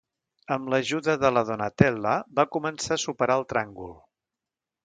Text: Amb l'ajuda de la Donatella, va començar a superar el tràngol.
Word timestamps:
Amb 0.53 0.71
l'ajuda 0.73 1.15
de 1.25 1.31
la 1.35 1.43
Donatella, 1.51 2.15
va 2.41 2.47
començar 2.57 2.97
a 2.97 3.01
superar 3.07 3.37
el 3.43 3.49
tràngol. 3.55 3.97